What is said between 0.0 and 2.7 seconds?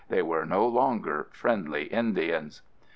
They were no longer "friendly Indians."